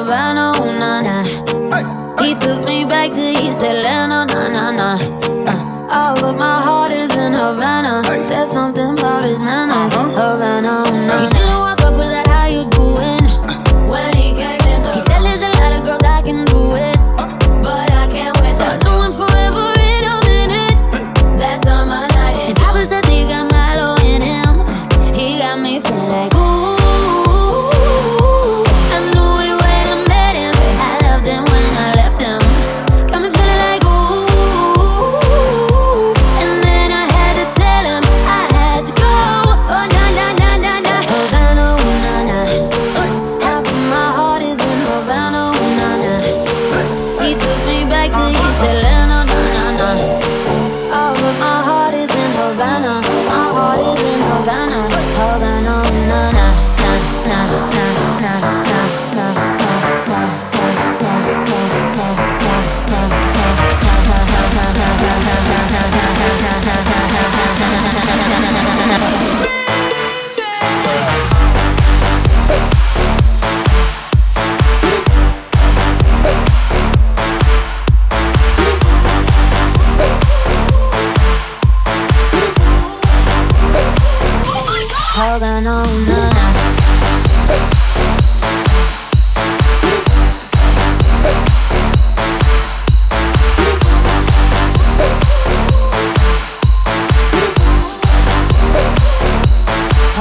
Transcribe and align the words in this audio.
Havana, 0.00 0.52
ooh, 0.56 0.72
na 0.80 1.02
na. 1.02 1.16
He 2.24 2.34
took 2.34 2.64
me 2.64 2.86
back 2.86 3.12
to 3.12 3.20
East 3.20 3.60
Atlanta, 3.60 4.24
na 4.32 4.48
na 4.48 4.70
na. 4.72 4.88
Uh, 5.44 5.92
all 5.92 6.24
of 6.24 6.38
my 6.38 6.56
heart 6.62 6.90
is 6.90 7.14
in 7.18 7.34
Havana. 7.34 8.00
There's 8.30 8.50
something 8.50 8.92
about 8.98 9.26
his 9.26 9.40
manners, 9.40 9.69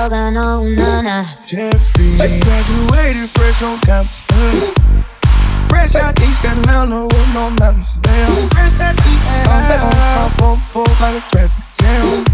Havana, 0.00 0.64
na 0.64 1.02
na. 1.04 1.24
Jeffrey. 1.44 2.16
Just 2.16 2.40
graduated 2.40 3.28
fresh 3.36 3.60
on 3.60 3.76
campus. 3.84 4.16
mm. 4.32 4.72
Fresh 5.68 5.94
out 5.94 6.16
East 6.24 6.40
Atlanta 6.40 7.04
with 7.04 7.28
no 7.36 7.50
mountains. 7.60 8.00
Damn. 8.00 8.32
Fresh 8.48 8.80
out 8.80 8.96
East 8.96 9.24
Atlanta. 9.28 9.92
Hop 10.16 10.40
on 10.40 10.56
board 10.72 10.88
like 11.04 11.20
a 11.20 11.22
traffic 11.28 11.64
jam. 11.84 12.24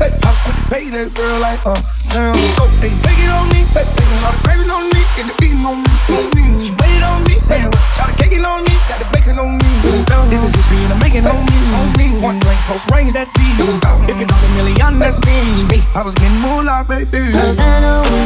Hey, 0.00 0.08
I 0.16 0.32
was 0.32 0.56
pay 0.72 0.88
that 0.96 1.12
girl 1.12 1.40
like 1.44 1.60
uh 1.68 1.76
Sam. 1.84 2.32
Hey, 2.80 2.88
take 3.04 3.20
it 3.20 3.28
on 3.36 3.52
me. 3.52 3.60
Hey, 3.76 3.84
try 4.16 4.32
to 4.32 4.40
crave 4.40 4.64
it 4.64 4.72
on 4.72 4.88
me. 4.96 5.00
Get 5.12 5.28
the 5.28 5.36
beating 5.36 5.60
on 5.60 5.84
me. 5.84 5.92
On 6.08 6.24
me. 6.32 6.56
She 6.56 6.72
waited 6.80 7.04
on 7.04 7.20
me. 7.28 7.36
Hey, 7.52 7.68
try 7.92 8.08
to 8.08 8.16
cake 8.16 8.32
it 8.32 8.40
on 8.40 8.64
me. 8.64 8.72
Got 8.88 9.04
the 9.04 9.06
bacon 9.12 9.36
on 9.36 9.60
me. 9.60 9.95
This 10.28 10.42
is 10.42 10.52
history 10.54 10.82
and 10.82 10.92
I'm 10.92 10.98
making 10.98 11.24
on 11.26 11.38
me. 11.46 11.58
On 11.78 11.86
me. 11.94 12.06
One 12.18 12.38
blank 12.40 12.58
post 12.66 12.90
range 12.90 13.12
that 13.14 13.30
beat. 13.38 13.54
If 14.10 14.18
it 14.20 14.26
costs 14.26 14.42
a 14.42 14.50
million, 14.58 14.98
that's 14.98 15.22
me. 15.22 15.38
I 15.94 16.02
was 16.02 16.14
getting 16.18 16.40
moolah, 16.42 16.82
baby. 16.88 17.30
Havana, 17.30 18.02
ooh, 18.02 18.25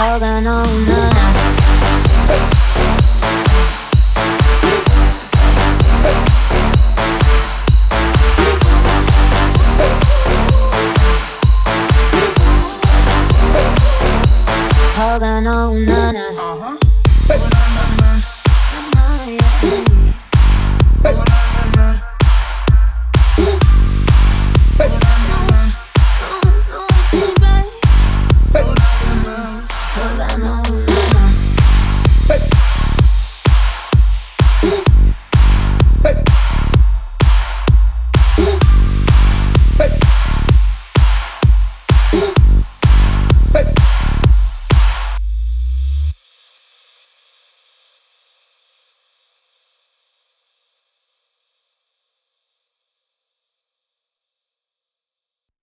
holding 0.00 0.46
on 0.46 0.66
Holding 14.96 15.46
on, 15.46 15.84
na 15.86 16.12
na. 16.12 16.49